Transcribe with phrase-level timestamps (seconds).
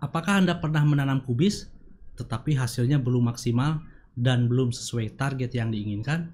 [0.00, 1.68] Apakah Anda pernah menanam kubis
[2.16, 3.84] tetapi hasilnya belum maksimal
[4.16, 6.32] dan belum sesuai target yang diinginkan?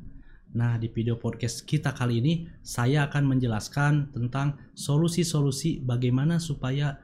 [0.55, 7.03] Nah, di video podcast kita kali ini saya akan menjelaskan tentang solusi-solusi bagaimana supaya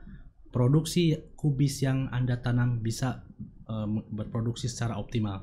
[0.55, 3.27] produksi kubis yang Anda tanam bisa
[3.67, 5.43] uh, berproduksi secara optimal.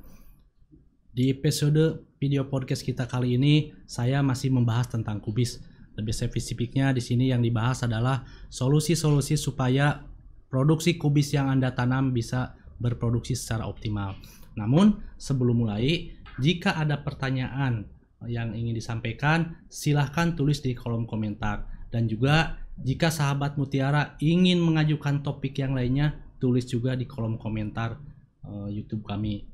[1.11, 5.59] Di episode video podcast kita kali ini, saya masih membahas tentang kubis.
[5.99, 10.07] Lebih spesifiknya di sini yang dibahas adalah solusi-solusi supaya
[10.47, 14.15] produksi kubis yang Anda tanam bisa berproduksi secara optimal.
[14.55, 17.91] Namun, sebelum mulai, jika ada pertanyaan
[18.23, 21.67] yang ingin disampaikan, silahkan tulis di kolom komentar.
[21.91, 27.99] Dan juga, jika sahabat Mutiara ingin mengajukan topik yang lainnya, tulis juga di kolom komentar
[28.47, 29.50] uh, YouTube kami.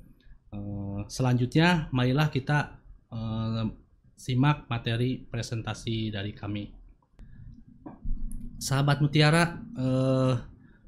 [0.57, 2.81] Eh, selanjutnya, marilah kita
[3.13, 3.69] uh,
[4.17, 6.65] simak materi presentasi dari kami.
[8.57, 10.33] Sahabat Mutiara, uh,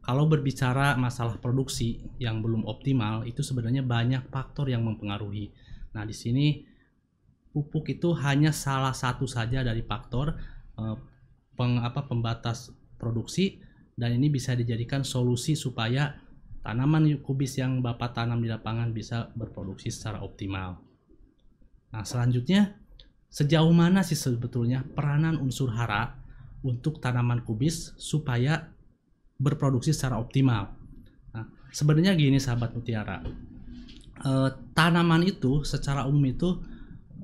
[0.01, 5.53] kalau berbicara masalah produksi yang belum optimal, itu sebenarnya banyak faktor yang mempengaruhi.
[5.93, 6.65] Nah, di sini
[7.53, 10.33] pupuk itu hanya salah satu saja dari faktor
[10.81, 10.97] uh,
[11.53, 13.61] peng, apa, pembatas produksi
[13.93, 16.17] dan ini bisa dijadikan solusi supaya
[16.63, 20.79] tanaman kubis yang Bapak tanam di lapangan bisa berproduksi secara optimal.
[21.89, 22.77] Nah, selanjutnya,
[23.31, 26.19] sejauh mana sih sebetulnya peranan unsur hara
[26.61, 28.69] untuk tanaman kubis supaya
[29.39, 30.75] berproduksi secara optimal?
[31.33, 33.23] Nah, sebenarnya gini sahabat mutiara,
[34.19, 34.31] e,
[34.75, 36.59] tanaman itu secara umum itu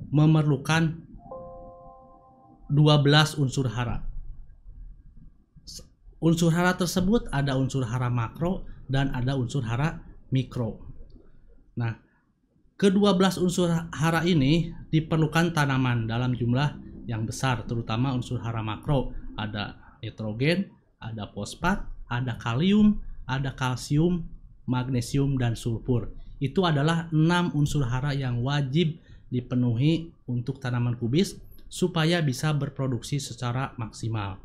[0.10, 0.96] memerlukan
[2.72, 4.02] 12 unsur hara.
[6.18, 10.82] Unsur hara tersebut ada unsur hara makro dan ada unsur hara mikro.
[11.76, 11.98] Nah,
[12.80, 19.14] kedua belas unsur hara ini diperlukan tanaman dalam jumlah yang besar, terutama unsur hara makro.
[19.36, 24.26] Ada nitrogen, ada fosfat, ada kalium, ada kalsium,
[24.66, 26.14] magnesium, dan sulfur.
[26.40, 29.00] Itu adalah enam unsur hara yang wajib
[29.32, 31.36] dipenuhi untuk tanaman kubis
[31.68, 34.40] supaya bisa berproduksi secara maksimal.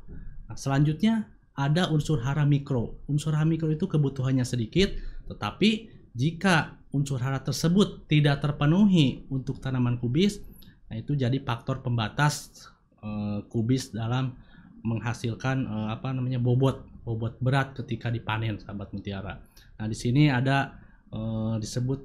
[0.49, 1.31] Nah, selanjutnya
[1.61, 2.97] ada unsur hara mikro.
[3.05, 4.97] Unsur hara mikro itu kebutuhannya sedikit,
[5.29, 10.43] tetapi jika unsur hara tersebut tidak terpenuhi untuk tanaman kubis,
[10.91, 12.67] nah itu jadi faktor pembatas
[12.99, 14.35] e, kubis dalam
[14.83, 19.39] menghasilkan e, apa namanya bobot bobot berat ketika dipanen sahabat mutiara.
[19.79, 20.75] Nah di sini ada
[21.13, 21.21] e,
[21.63, 22.01] disebut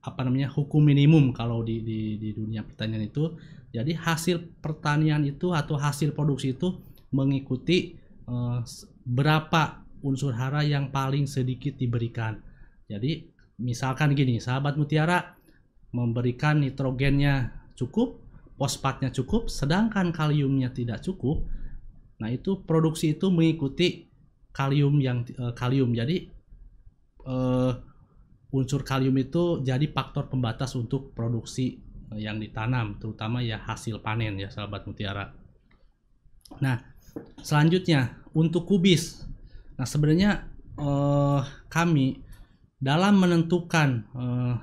[0.00, 3.36] apa namanya hukum minimum kalau di, di di dunia pertanian itu.
[3.70, 6.74] Jadi hasil pertanian itu atau hasil produksi itu
[7.14, 7.94] mengikuti
[9.04, 12.40] berapa unsur hara yang paling sedikit diberikan.
[12.88, 13.28] Jadi
[13.60, 15.36] misalkan gini, sahabat mutiara
[15.92, 18.22] memberikan nitrogennya cukup,
[18.56, 21.44] fosfatnya cukup, sedangkan kaliumnya tidak cukup.
[22.20, 24.10] Nah itu produksi itu mengikuti
[24.52, 25.92] kalium yang uh, kalium.
[25.96, 26.28] Jadi
[27.24, 27.72] uh,
[28.50, 31.80] unsur kalium itu jadi faktor pembatas untuk produksi
[32.18, 35.30] yang ditanam, terutama ya hasil panen ya sahabat mutiara.
[36.58, 36.82] Nah
[37.40, 39.26] selanjutnya untuk kubis.
[39.76, 40.44] Nah, sebenarnya
[40.78, 42.20] eh, kami
[42.80, 44.54] dalam menentukan eh,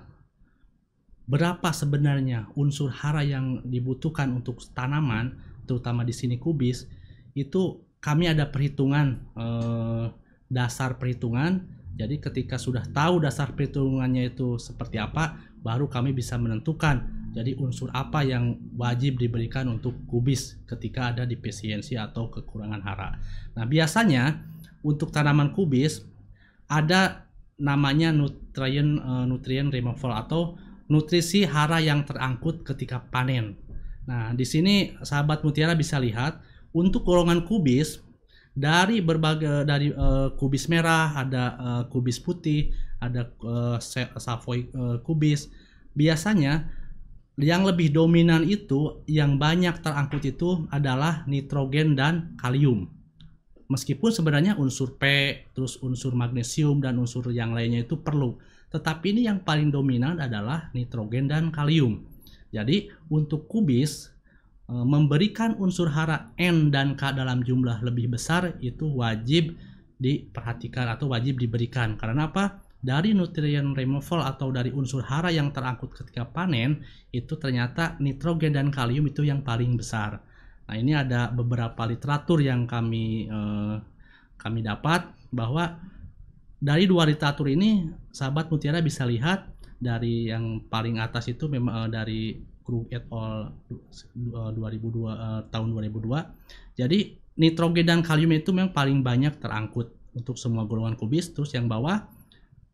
[1.27, 5.35] berapa sebenarnya unsur hara yang dibutuhkan untuk tanaman,
[5.67, 6.87] terutama di sini kubis,
[7.35, 10.05] itu kami ada perhitungan eh,
[10.47, 11.75] dasar perhitungan.
[11.97, 17.91] Jadi ketika sudah tahu dasar perhitungannya itu seperti apa, baru kami bisa menentukan jadi unsur
[17.91, 23.19] apa yang wajib diberikan untuk kubis ketika ada defisiensi atau kekurangan hara.
[23.53, 24.41] Nah, biasanya
[24.83, 26.05] untuk tanaman kubis
[26.67, 30.55] ada namanya nutrien uh, nutrien removal atau
[30.87, 33.57] nutrisi hara yang terangkut ketika panen.
[34.07, 36.39] Nah, di sini sahabat mutiara bisa lihat
[36.71, 37.99] untuk golongan kubis
[38.55, 42.71] dari berbagai dari uh, kubis merah, ada uh, kubis putih,
[43.03, 43.77] ada uh,
[44.17, 45.51] savoy uh, kubis.
[45.97, 46.69] Biasanya
[47.37, 52.89] yang lebih dominan itu yang banyak terangkut itu adalah nitrogen dan kalium.
[53.69, 55.03] Meskipun sebenarnya unsur P,
[55.53, 58.41] terus unsur magnesium dan unsur yang lainnya itu perlu.
[58.73, 62.01] Tetapi ini yang paling dominan adalah nitrogen dan kalium.
[62.49, 64.09] Jadi untuk kubis
[64.65, 69.53] e, memberikan unsur hara N dan K dalam jumlah lebih besar itu wajib
[69.99, 71.99] diperhatikan atau wajib diberikan.
[71.99, 72.65] Karena apa?
[72.77, 78.69] Dari nutrient removal atau dari unsur hara yang terangkut ketika panen itu ternyata nitrogen dan
[78.69, 80.21] kalium itu yang paling besar.
[80.67, 83.75] Nah, ini ada beberapa literatur yang kami eh,
[84.37, 85.81] kami dapat bahwa
[86.57, 91.89] dari dua literatur ini sahabat mutiara bisa lihat dari yang paling atas itu memang uh,
[91.89, 93.53] dari Krug et al
[94.51, 96.81] 2002 uh, tahun 2002.
[96.81, 96.99] Jadi
[97.37, 101.29] nitrogen dan kalium itu memang paling banyak terangkut untuk semua golongan kubis.
[101.31, 102.09] Terus yang bawah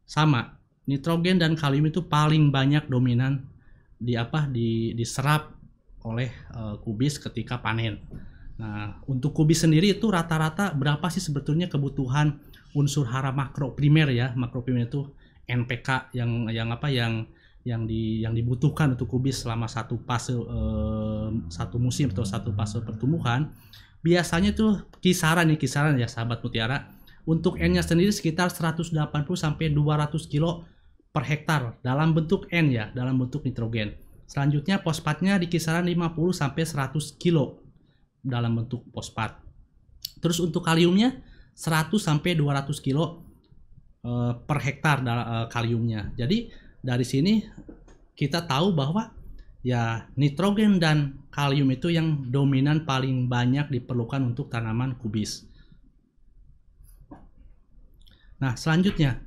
[0.03, 3.47] sama nitrogen dan kalium itu paling banyak dominan
[3.95, 5.55] di apa di diserap
[6.03, 8.03] oleh uh, kubis ketika panen.
[8.59, 12.37] Nah, untuk kubis sendiri itu rata-rata berapa sih sebetulnya kebutuhan
[12.75, 14.35] unsur hara makro primer ya?
[14.35, 15.07] Makro primer itu
[15.47, 17.23] NPK yang yang apa yang
[17.63, 22.83] yang di yang dibutuhkan untuk kubis selama satu fase eh, satu musim atau satu fase
[22.83, 23.55] pertumbuhan
[24.03, 26.91] biasanya tuh kisaran nih kisaran ya sahabat mutiara
[27.23, 28.93] untuk N-nya sendiri sekitar 180
[29.35, 30.67] sampai 200 kilo
[31.13, 36.63] per hektar dalam bentuk N ya dalam bentuk nitrogen selanjutnya fosfatnya di kisaran 50 sampai
[36.65, 37.61] 100 kilo
[38.23, 39.37] dalam bentuk fosfat
[40.19, 41.21] terus untuk kaliumnya
[41.53, 43.23] 100 sampai 200 kilo
[44.03, 46.11] uh, per hektar uh, kaliumnya.
[46.17, 46.49] Jadi
[46.83, 47.41] dari sini
[48.13, 49.09] kita tahu bahwa
[49.63, 55.47] ya nitrogen dan kalium itu yang dominan paling banyak diperlukan untuk tanaman kubis.
[58.43, 59.23] Nah, selanjutnya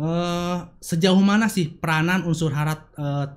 [0.00, 3.28] uh, sejauh mana sih peranan unsur hara uh,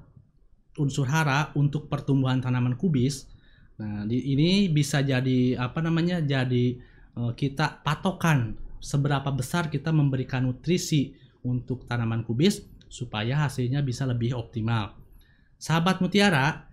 [0.79, 3.27] unsur hara untuk pertumbuhan tanaman kubis?
[3.75, 6.23] Nah, di, ini bisa jadi apa namanya?
[6.23, 6.79] jadi
[7.19, 11.11] uh, kita patokan seberapa besar kita memberikan nutrisi
[11.43, 14.95] untuk tanaman kubis supaya hasilnya bisa lebih optimal.
[15.59, 16.71] Sahabat mutiara,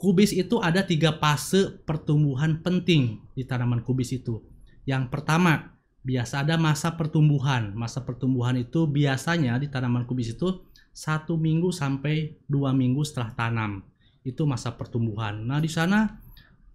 [0.00, 4.40] kubis itu ada tiga fase pertumbuhan penting di tanaman kubis itu.
[4.88, 7.72] Yang pertama, biasa ada masa pertumbuhan.
[7.76, 13.84] Masa pertumbuhan itu biasanya di tanaman kubis itu satu minggu sampai dua minggu setelah tanam.
[14.22, 15.44] Itu masa pertumbuhan.
[15.44, 16.08] Nah di sana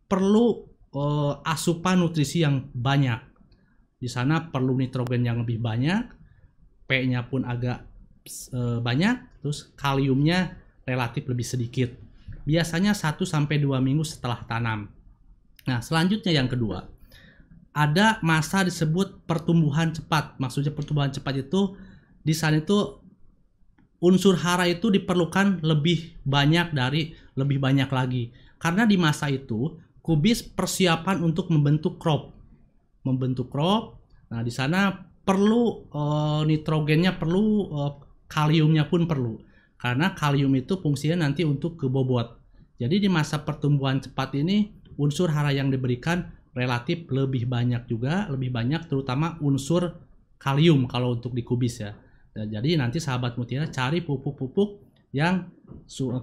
[0.06, 3.36] perlu uh, asupan nutrisi yang banyak
[4.06, 6.04] di sana perlu nitrogen yang lebih banyak,
[6.86, 7.82] P-nya pun agak
[8.54, 11.90] e, banyak, terus kaliumnya relatif lebih sedikit.
[12.46, 14.94] Biasanya 1 sampai 2 minggu setelah tanam.
[15.66, 16.86] Nah, selanjutnya yang kedua,
[17.76, 20.40] ada masa disebut pertumbuhan cepat.
[20.40, 21.76] Maksudnya pertumbuhan cepat itu
[22.24, 23.04] di sana itu
[24.00, 28.32] unsur hara itu diperlukan lebih banyak dari lebih banyak lagi.
[28.56, 32.36] Karena di masa itu kubis persiapan untuk membentuk crop
[33.06, 34.02] membentuk crop.
[34.34, 34.90] Nah, di sana
[35.22, 37.94] perlu uh, nitrogennya perlu uh,
[38.26, 39.38] kaliumnya pun perlu.
[39.78, 42.42] Karena kalium itu fungsinya nanti untuk ke bobot.
[42.82, 48.50] Jadi di masa pertumbuhan cepat ini unsur hara yang diberikan relatif lebih banyak juga, lebih
[48.50, 49.92] banyak terutama unsur
[50.40, 51.92] kalium kalau untuk di kubis ya.
[52.32, 54.84] Dan jadi nanti sahabat mutiara cari pupuk-pupuk
[55.16, 55.52] yang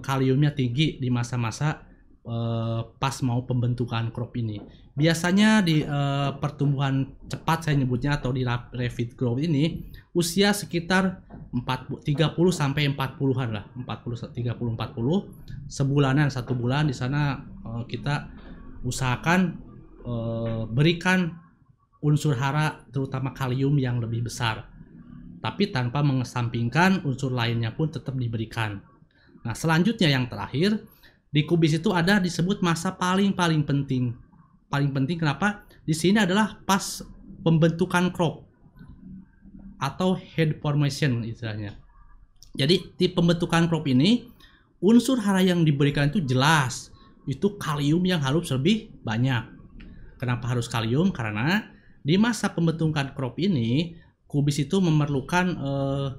[0.01, 1.85] kaliumnya tinggi di masa-masa
[2.25, 4.61] uh, pas mau pembentukan crop ini.
[4.93, 9.81] Biasanya di uh, pertumbuhan cepat saya nyebutnya atau di rapid growth ini
[10.13, 17.41] usia sekitar 40 30 sampai 40-an lah, 40 30 40 sebulanan satu bulan di sana
[17.65, 18.29] uh, kita
[18.85, 19.72] usahakan
[20.05, 21.39] uh, berikan
[22.03, 24.67] unsur hara terutama kalium yang lebih besar.
[25.43, 28.79] Tapi tanpa mengesampingkan unsur lainnya pun tetap diberikan.
[29.43, 30.79] Nah, selanjutnya yang terakhir
[31.33, 34.15] di kubis itu ada disebut masa paling-paling penting.
[34.71, 35.67] Paling penting kenapa?
[35.83, 37.03] Di sini adalah pas
[37.43, 38.47] pembentukan crop
[39.83, 41.75] atau head formation istilahnya.
[42.55, 44.23] Jadi di pembentukan crop ini
[44.79, 46.93] unsur hara yang diberikan itu jelas
[47.27, 49.52] itu kalium yang harus lebih banyak.
[50.23, 51.11] Kenapa harus kalium?
[51.11, 51.67] Karena
[51.99, 53.91] di masa pembentukan crop ini
[54.23, 56.09] kubis itu memerlukan eh,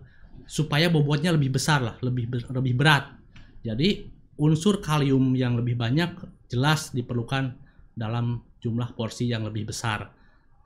[0.44, 3.16] supaya bobotnya lebih besar lah, lebih lebih berat.
[3.64, 4.04] Jadi
[4.36, 6.20] unsur kalium yang lebih banyak
[6.52, 7.56] jelas diperlukan
[7.96, 10.12] dalam jumlah porsi yang lebih besar.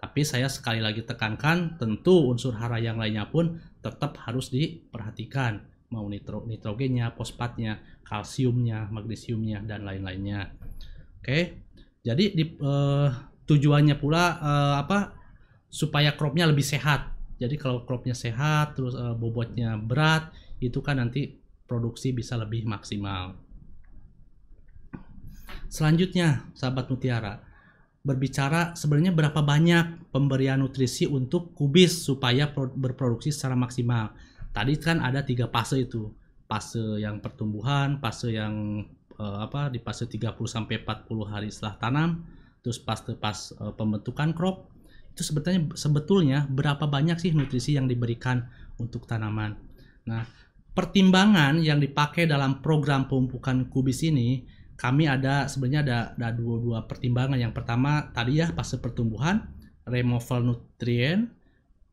[0.03, 5.63] Tapi saya sekali lagi tekankan, tentu unsur hara yang lainnya pun tetap harus diperhatikan.
[5.95, 10.51] Mau nitro, nitrogennya, fosfatnya, kalsiumnya, magnesiumnya, dan lain-lainnya.
[11.23, 11.69] Oke,
[12.03, 13.11] jadi di, eh,
[13.49, 15.17] tujuannya pula eh, apa?
[15.73, 17.17] Supaya cropnya lebih sehat.
[17.41, 23.37] Jadi kalau cropnya sehat, terus eh, bobotnya berat, itu kan nanti produksi bisa lebih maksimal.
[25.69, 27.45] Selanjutnya, sahabat mutiara,
[28.01, 34.17] berbicara sebenarnya berapa banyak pemberian nutrisi untuk kubis supaya berproduksi secara maksimal.
[34.49, 36.09] Tadi kan ada tiga fase itu,
[36.49, 38.81] fase yang pertumbuhan, fase yang
[39.21, 42.25] eh, apa di fase 30 sampai 40 hari setelah tanam,
[42.69, 44.69] terus pas pas eh, pembentukan crop
[45.17, 48.45] itu sebetulnya sebetulnya berapa banyak sih nutrisi yang diberikan
[48.77, 49.57] untuk tanaman.
[50.05, 50.23] Nah,
[50.77, 54.45] pertimbangan yang dipakai dalam program pemupukan kubis ini
[54.79, 57.35] kami ada sebenarnya ada ada dua dua pertimbangan.
[57.35, 59.43] Yang pertama tadi ya fase pertumbuhan,
[59.89, 61.35] removal nutrien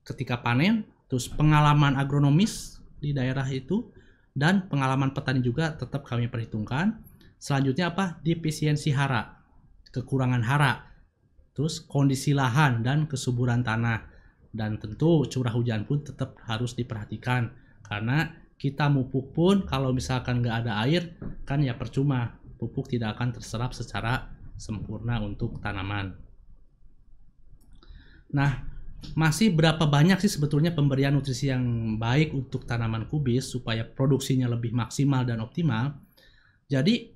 [0.05, 3.89] ketika panen, terus pengalaman agronomis di daerah itu
[4.38, 7.01] dan pengalaman petani juga tetap kami perhitungkan.
[7.41, 8.22] Selanjutnya apa?
[8.22, 9.35] Defisiensi hara,
[9.96, 10.92] kekurangan hara,
[11.56, 14.12] terus kondisi lahan dan kesuburan tanah
[14.52, 17.52] dan tentu curah hujan pun tetap harus diperhatikan
[17.84, 23.36] karena kita mupuk pun kalau misalkan nggak ada air kan ya percuma pupuk tidak akan
[23.36, 26.16] terserap secara sempurna untuk tanaman.
[28.32, 28.64] Nah,
[29.14, 34.72] masih berapa banyak sih sebetulnya pemberian nutrisi yang baik untuk tanaman kubis supaya produksinya lebih
[34.72, 36.00] maksimal dan optimal?
[36.66, 37.14] Jadi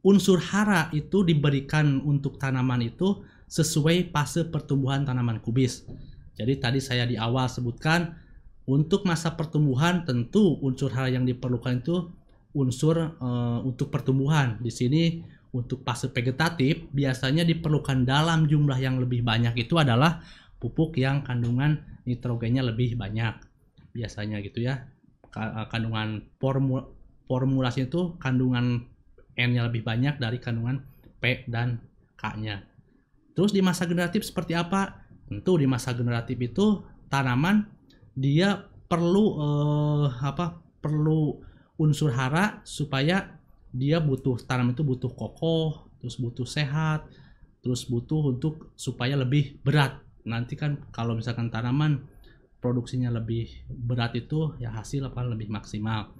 [0.00, 5.84] unsur hara itu diberikan untuk tanaman itu sesuai fase pertumbuhan tanaman kubis.
[6.38, 8.16] Jadi tadi saya di awal sebutkan
[8.64, 12.08] untuk masa pertumbuhan tentu unsur hara yang diperlukan itu
[12.56, 14.56] unsur uh, untuk pertumbuhan.
[14.62, 20.22] Di sini untuk fase vegetatif biasanya diperlukan dalam jumlah yang lebih banyak itu adalah
[20.62, 23.34] pupuk yang kandungan nitrogennya lebih banyak.
[23.90, 24.86] Biasanya gitu ya.
[25.30, 26.90] Eh, kandungan formul
[27.30, 28.89] formulasi itu kandungan
[29.40, 30.84] N-nya lebih banyak dari kandungan
[31.16, 31.80] P dan
[32.20, 32.60] K-nya.
[33.32, 35.00] Terus di masa generatif seperti apa?
[35.24, 37.64] Tentu di masa generatif itu tanaman
[38.12, 41.38] dia perlu uh, apa perlu
[41.78, 43.38] unsur hara supaya
[43.70, 47.06] dia butuh tanam itu butuh kokoh terus butuh sehat
[47.62, 52.02] terus butuh untuk supaya lebih berat nanti kan kalau misalkan tanaman
[52.58, 56.10] produksinya lebih berat itu ya hasil akan lebih maksimal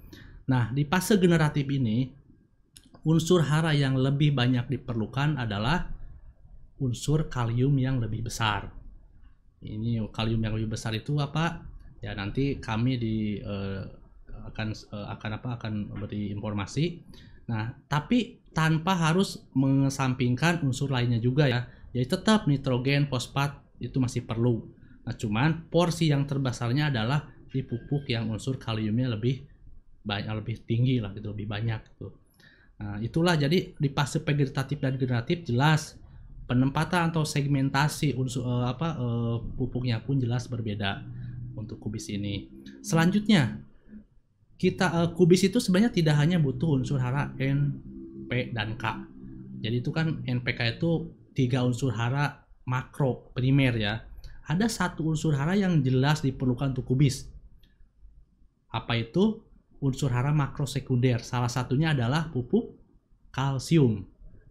[0.47, 2.09] nah di fase generatif ini
[3.07, 5.89] unsur hara yang lebih banyak diperlukan adalah
[6.81, 8.69] unsur kalium yang lebih besar
[9.61, 11.61] ini kalium yang lebih besar itu apa
[12.01, 13.85] ya nanti kami di uh,
[14.49, 17.05] akan uh, akan apa akan beri informasi.
[17.49, 21.69] Nah, tapi tanpa harus mengesampingkan unsur lainnya juga ya.
[21.91, 24.65] Jadi tetap nitrogen, fosfat itu masih perlu.
[25.03, 29.43] Nah, cuman porsi yang terbesarnya adalah di pupuk yang unsur kaliumnya lebih
[30.01, 32.15] banyak lebih tinggi lah gitu, lebih banyak gitu.
[32.81, 36.01] Nah, itulah jadi di fase vegetatif dan generatif jelas
[36.49, 41.05] penempatan atau segmentasi unsur uh, apa uh, pupuknya pun jelas berbeda
[41.53, 42.49] untuk kubis ini.
[42.81, 43.61] Selanjutnya,
[44.57, 47.77] kita uh, kubis itu sebenarnya tidak hanya butuh unsur hara N,
[48.25, 48.83] P, dan K.
[49.61, 53.93] Jadi itu kan NPK itu tiga unsur hara makro primer ya.
[54.49, 57.29] Ada satu unsur hara yang jelas diperlukan untuk kubis.
[58.73, 59.39] Apa itu?
[59.81, 61.25] Unsur hara makro sekunder.
[61.25, 62.77] Salah satunya adalah pupuk
[63.33, 64.05] kalsium.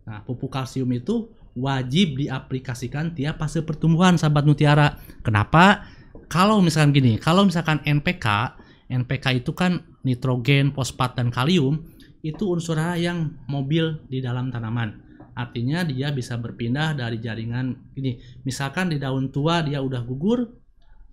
[0.04, 4.98] Nah, pupuk kalsium itu wajib diaplikasikan tiap fase pertumbuhan sahabat mutiara.
[5.22, 5.86] Kenapa?
[6.30, 8.54] kalau misalkan gini, kalau misalkan NPK,
[8.86, 11.82] NPK itu kan nitrogen, fosfat dan kalium,
[12.22, 15.02] itu unsur hara yang mobil di dalam tanaman.
[15.34, 18.22] Artinya dia bisa berpindah dari jaringan ini.
[18.46, 20.46] Misalkan di daun tua dia udah gugur,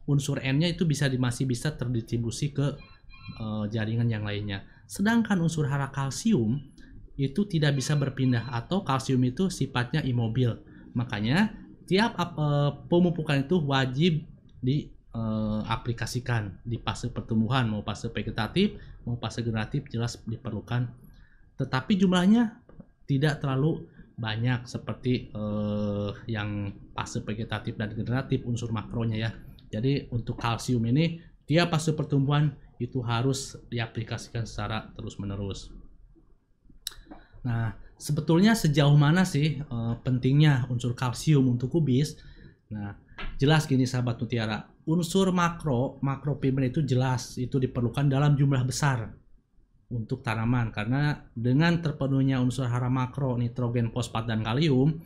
[0.06, 2.78] unsur N-nya itu bisa masih bisa terdistribusi ke
[3.40, 4.64] uh, jaringan yang lainnya.
[4.88, 6.64] Sedangkan unsur hara kalsium
[7.18, 10.62] itu tidak bisa berpindah atau kalsium itu sifatnya imobil.
[10.96, 11.52] Makanya
[11.90, 14.24] tiap uh, pemupukan itu wajib
[14.62, 15.62] di eh,
[16.68, 20.88] di fase pertumbuhan mau fase vegetatif mau fase generatif jelas diperlukan
[21.58, 22.62] tetapi jumlahnya
[23.10, 29.32] tidak terlalu banyak seperti eh, yang fase vegetatif dan generatif unsur makronya ya
[29.74, 35.70] jadi untuk kalsium ini dia fase pertumbuhan itu harus diaplikasikan secara terus menerus
[37.42, 42.16] nah sebetulnya sejauh mana sih eh, pentingnya unsur kalsium untuk kubis?
[42.72, 42.96] Nah
[43.42, 49.12] jelas gini sahabat mutiara unsur makro makro pigmen itu jelas itu diperlukan dalam jumlah besar
[49.92, 50.70] untuk tanaman.
[50.72, 55.02] Karena dengan terpenuhnya unsur hara makro nitrogen fosfat dan kalium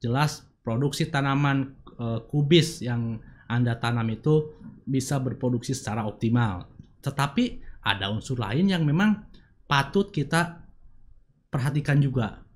[0.00, 3.20] jelas produksi tanaman e, kubis yang
[3.50, 4.54] anda tanam itu
[4.86, 6.70] bisa berproduksi secara optimal
[7.02, 9.26] tetapi ada unsur lain yang memang
[9.66, 10.62] patut kita
[11.50, 12.46] perhatikan juga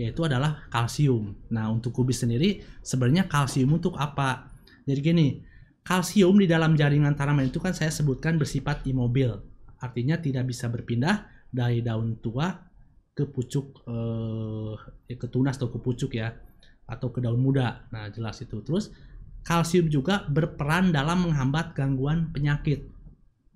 [0.00, 4.48] yaitu adalah kalsium nah untuk kubis sendiri sebenarnya kalsium untuk apa
[4.88, 5.28] jadi gini
[5.88, 9.40] Kalsium di dalam jaringan tanaman itu kan saya sebutkan bersifat imobil,
[9.80, 12.52] artinya tidak bisa berpindah dari daun tua
[13.16, 16.36] ke pucuk eh, ke tunas atau ke pucuk ya
[16.84, 17.88] atau ke daun muda.
[17.88, 18.60] Nah, jelas itu.
[18.60, 18.92] Terus
[19.48, 22.84] kalsium juga berperan dalam menghambat gangguan penyakit.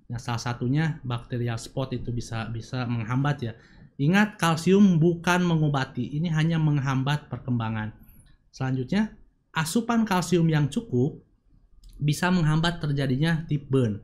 [0.09, 3.53] Nah, salah satunya bakterial spot itu bisa bisa menghambat ya.
[4.01, 7.93] Ingat kalsium bukan mengobati, ini hanya menghambat perkembangan.
[8.49, 9.13] Selanjutnya,
[9.53, 11.21] asupan kalsium yang cukup
[12.01, 14.01] bisa menghambat terjadinya tip burn.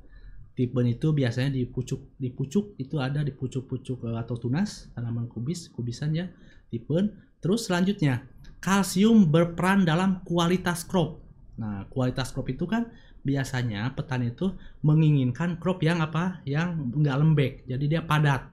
[0.54, 4.94] Tip burn itu biasanya di pucuk di pucuk itu ada di pucuk-pucuk eh, atau tunas
[4.94, 6.30] tanaman kubis, kubisan ya,
[6.70, 7.10] tip burn.
[7.42, 8.30] Terus selanjutnya,
[8.62, 11.29] kalsium berperan dalam kualitas crop.
[11.60, 12.88] Nah, kualitas crop itu kan
[13.20, 16.40] biasanya petani itu menginginkan crop yang apa?
[16.48, 18.48] Yang enggak lembek, jadi dia padat.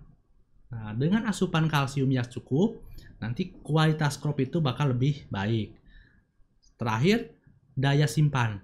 [0.74, 2.82] Nah, dengan asupan kalsium yang cukup,
[3.22, 5.78] nanti kualitas crop itu bakal lebih baik.
[6.74, 7.30] Terakhir,
[7.78, 8.58] daya simpan.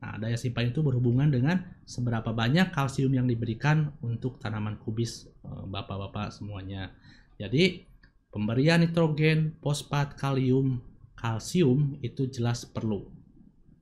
[0.00, 5.64] Nah, daya simpan itu berhubungan dengan seberapa banyak kalsium yang diberikan untuk tanaman kubis eh,
[5.68, 6.88] bapak-bapak semuanya.
[7.36, 7.84] Jadi,
[8.32, 10.80] pemberian nitrogen, fosfat, kalium,
[11.20, 13.13] kalsium itu jelas perlu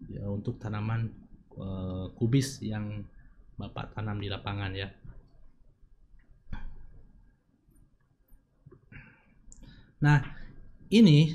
[0.08, 1.12] ya, untuk tanaman
[1.58, 3.04] uh, kubis yang
[3.58, 4.88] bapak tanam di lapangan ya.
[10.02, 10.18] Nah,
[10.90, 11.30] ini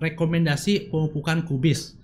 [0.00, 1.96] rekomendasi pemupukan kubis.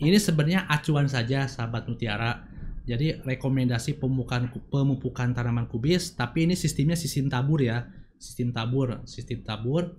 [0.00, 2.44] Ini sebenarnya acuan saja sahabat mutiara.
[2.86, 7.84] Jadi rekomendasi pemupukan pemupukan tanaman kubis, tapi ini sistemnya sistem tabur ya,
[8.16, 9.92] sistem tabur, sistem tabur.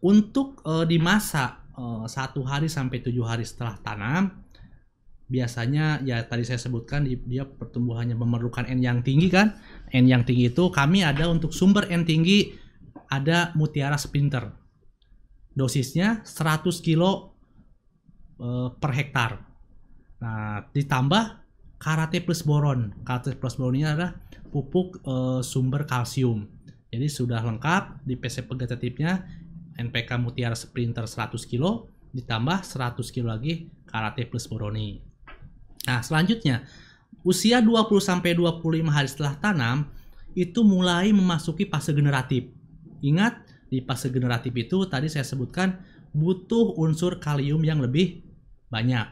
[0.00, 1.59] Untuk uh, di masa
[2.06, 4.44] satu hari sampai tujuh hari setelah tanam,
[5.30, 9.54] biasanya ya tadi saya sebutkan dia pertumbuhannya memerlukan N yang tinggi kan,
[9.94, 12.50] N yang tinggi itu kami ada untuk sumber N tinggi
[13.10, 14.50] ada Mutiara Sprinter.
[15.50, 17.34] Dosisnya 100 kilo
[18.38, 19.32] uh, per hektar.
[20.22, 21.40] Nah, ditambah
[21.80, 22.92] Karate plus boron.
[23.08, 24.12] Karate plus boron ini adalah
[24.52, 26.44] pupuk uh, sumber kalsium.
[26.92, 29.24] Jadi sudah lengkap di PC pegatitipnya
[29.80, 35.00] NPK Mutiara Sprinter 100 kilo ditambah 100 kilo lagi Karate plus boroni.
[35.88, 36.62] Nah, selanjutnya
[37.24, 39.88] usia 20 sampai 25 hari setelah tanam
[40.36, 42.46] itu mulai memasuki fase generatif.
[43.00, 45.74] Ingat, di fase generatif itu tadi saya sebutkan
[46.14, 48.22] butuh unsur kalium yang lebih
[48.70, 49.06] banyak.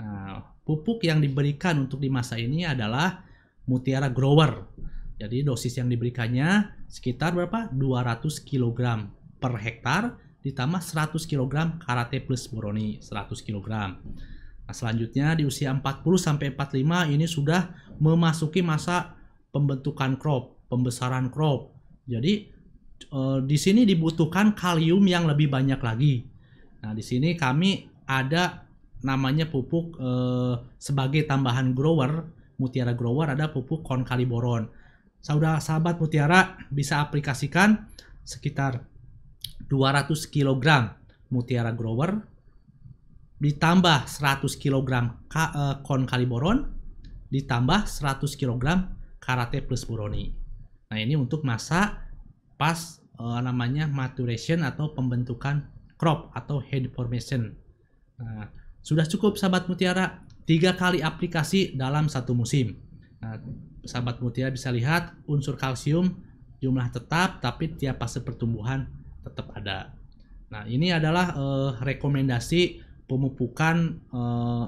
[0.00, 3.24] Nah, pupuk yang diberikan untuk di masa ini adalah
[3.68, 4.66] Mutiara Grower.
[5.20, 7.68] Jadi dosis yang diberikannya sekitar berapa?
[7.72, 8.80] 200 kg
[9.40, 13.68] per hektar ditambah 100 kg Karate plus Boroni 100 kg.
[14.70, 15.82] Nah, selanjutnya di usia 40
[16.14, 19.18] sampai 45 ini sudah memasuki masa
[19.50, 21.74] pembentukan crop, pembesaran crop.
[22.06, 22.46] Jadi
[23.12, 26.24] uh, di sini dibutuhkan kalium yang lebih banyak lagi.
[26.80, 28.64] Nah, di sini kami ada
[29.00, 32.24] namanya pupuk uh, sebagai tambahan grower,
[32.60, 34.68] Mutiara Grower ada pupuk konkaliboron.
[35.20, 37.88] Saudara sahabat Mutiara bisa aplikasikan
[38.24, 38.84] sekitar
[39.68, 40.66] 200 kg
[41.30, 42.22] Mutiara Grower
[43.40, 44.90] ditambah 100 kg
[45.84, 46.58] konkaliboron
[47.30, 48.64] ditambah 100 kg
[49.20, 50.32] Karate plus Buroni.
[50.90, 52.08] Nah, ini untuk masa
[52.58, 55.70] pas uh, namanya maturation atau pembentukan
[56.00, 57.54] crop atau head formation.
[58.18, 62.80] Nah, sudah cukup sahabat mutiara tiga kali aplikasi dalam satu musim.
[63.22, 63.38] Nah,
[63.84, 66.24] sahabat mutiara bisa lihat unsur kalsium
[66.60, 68.88] jumlah tetap tapi tiap fase pertumbuhan
[69.60, 69.94] ada.
[70.50, 74.64] Nah, ini adalah uh, rekomendasi pemupukan uh,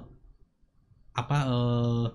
[1.13, 2.07] apa uh,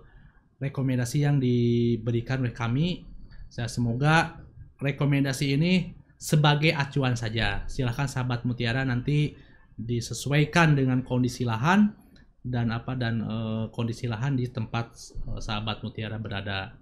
[0.58, 3.06] rekomendasi yang diberikan oleh kami.
[3.48, 4.44] Saya semoga
[4.82, 7.64] rekomendasi ini sebagai acuan saja.
[7.70, 9.38] Silahkan sahabat mutiara nanti
[9.78, 11.94] disesuaikan dengan kondisi lahan
[12.42, 13.38] dan apa dan e,
[13.70, 16.74] kondisi lahan di tempat e, sahabat mutiara berada.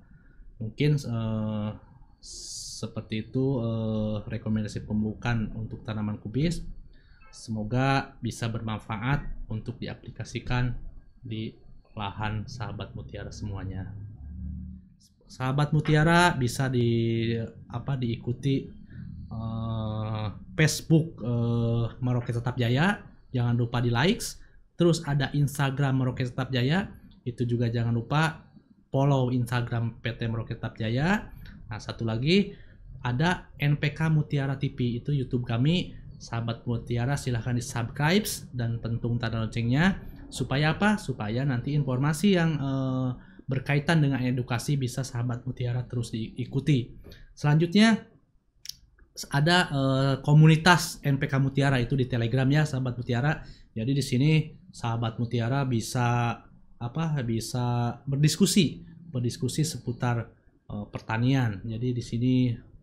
[0.63, 1.17] Mungkin e,
[2.75, 3.69] seperti itu e,
[4.27, 6.59] rekomendasi pembukaan untuk tanaman kubis.
[7.31, 10.75] Semoga bisa bermanfaat untuk diaplikasikan
[11.23, 11.55] di
[11.95, 13.95] lahan sahabat mutiara semuanya.
[15.31, 17.31] Sahabat mutiara bisa di
[17.71, 18.71] apa diikuti
[19.31, 23.03] uh, Facebook uh, Merauke Tetap Jaya.
[23.35, 24.39] Jangan lupa di likes.
[24.79, 26.87] Terus ada Instagram Merauke Tetap Jaya.
[27.27, 28.47] Itu juga jangan lupa
[28.93, 31.35] follow Instagram PT Merauke Tetap Jaya.
[31.67, 32.53] Nah satu lagi
[33.05, 39.45] ada NPK Mutiara TV itu YouTube kami sahabat Mutiara silahkan di subscribe dan pentung tanda
[39.45, 40.01] loncengnya
[40.33, 43.13] supaya apa supaya nanti informasi yang uh,
[43.45, 46.97] berkaitan dengan edukasi bisa sahabat mutiara terus diikuti.
[47.37, 48.09] Selanjutnya
[49.31, 53.45] ada uh, komunitas NPK Mutiara itu di Telegram ya sahabat mutiara.
[53.77, 54.31] Jadi di sini
[54.73, 56.41] sahabat mutiara bisa
[56.75, 60.25] apa bisa berdiskusi berdiskusi seputar
[60.67, 61.61] uh, pertanian.
[61.63, 62.33] Jadi di sini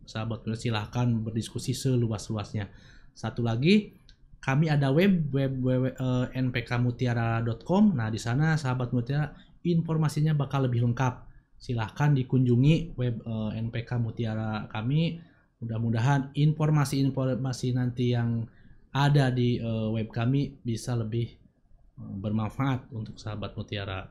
[0.04, 2.68] sahabat mutiara silahkan berdiskusi seluas-luasnya.
[3.12, 3.94] Satu lagi
[4.42, 7.94] kami ada web web, web uh, npkmutiara.com.
[7.94, 11.30] Nah, di sana sahabat mutiara informasinya bakal lebih lengkap.
[11.62, 15.22] Silahkan dikunjungi web uh, NPK Mutiara kami
[15.62, 18.50] Mudah-mudahan informasi-informasi nanti yang
[18.90, 21.30] ada di uh, web kami bisa lebih
[22.02, 24.10] uh, bermanfaat untuk sahabat mutiara.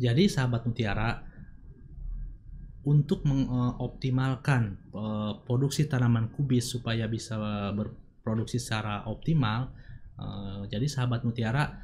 [0.00, 1.20] Jadi sahabat mutiara
[2.82, 7.38] untuk mengoptimalkan uh, produksi tanaman kubis supaya bisa
[7.74, 9.70] berproduksi secara optimal,
[10.18, 11.78] uh, jadi sahabat mutiara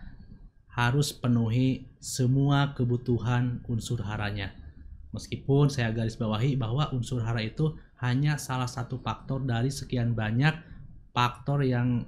[0.75, 4.55] harus penuhi semua kebutuhan unsur haranya.
[5.15, 10.55] Meskipun saya garis bawahi bahwa unsur hara itu hanya salah satu faktor dari sekian banyak
[11.11, 12.07] faktor yang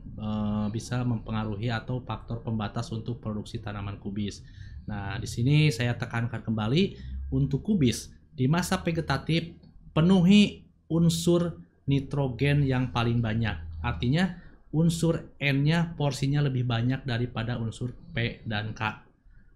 [0.71, 4.47] bisa mempengaruhi atau faktor pembatas untuk produksi tanaman kubis.
[4.87, 6.95] Nah, di sini saya tekankan kembali
[7.35, 9.53] untuk kubis di masa vegetatif
[9.93, 13.85] penuhi unsur nitrogen yang paling banyak.
[13.85, 14.41] Artinya
[14.73, 19.05] unsur N-nya porsinya lebih banyak daripada unsur P dan K.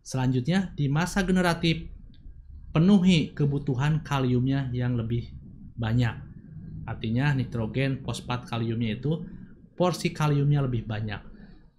[0.05, 1.89] Selanjutnya di masa generatif
[2.77, 5.33] penuhi kebutuhan kaliumnya yang lebih
[5.81, 6.21] banyak.
[6.85, 9.25] Artinya nitrogen, fosfat, kaliumnya itu
[9.73, 11.25] porsi kaliumnya lebih banyak.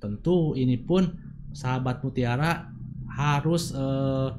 [0.02, 1.06] Tentu ini pun
[1.54, 2.74] sahabat mutiara
[3.14, 4.30] harus eh,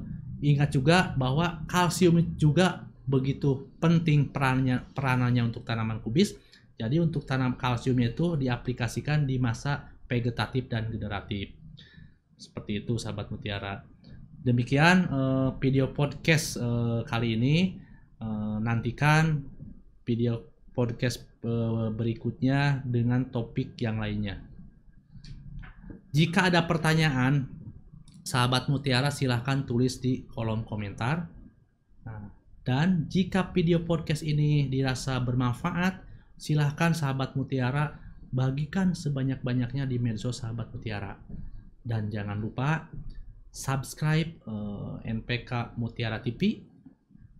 [0.40, 6.34] ingat juga bahwa kalsium juga begitu penting perannya peranannya untuk tanaman kubis.
[6.76, 11.56] Jadi untuk tanam kalsiumnya itu diaplikasikan di masa vegetatif dan generatif.
[12.36, 13.80] Seperti itu sahabat mutiara.
[14.44, 17.56] Demikian uh, video podcast uh, kali ini.
[18.20, 19.44] Uh, nantikan
[20.04, 20.44] video
[20.76, 24.44] podcast uh, berikutnya dengan topik yang lainnya.
[26.12, 27.55] Jika ada pertanyaan,
[28.26, 31.30] sahabat mutiara silahkan tulis di kolom komentar.
[32.02, 32.26] Nah,
[32.66, 36.02] dan jika video podcast ini dirasa bermanfaat,
[36.34, 38.02] silahkan sahabat mutiara
[38.34, 41.14] bagikan sebanyak-banyaknya di medsos sahabat mutiara.
[41.86, 42.90] Dan jangan lupa
[43.54, 46.66] subscribe uh, eh, NPK Mutiara TV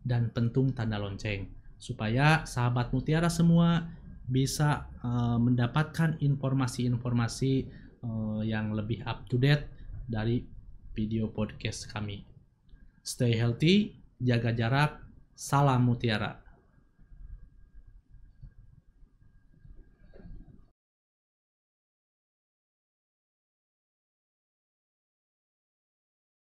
[0.07, 3.91] dan pentung tanda lonceng supaya sahabat Mutiara semua
[4.25, 7.53] bisa uh, mendapatkan informasi-informasi
[8.07, 9.67] uh, yang lebih up to date
[10.07, 10.56] dari
[10.97, 12.25] video podcast kami.
[13.05, 15.05] Stay healthy, jaga jarak,
[15.37, 16.46] salam Mutiara.